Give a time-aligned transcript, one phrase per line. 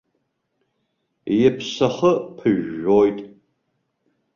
[1.45, 3.19] Иԥсахы ԥыжәжәоит.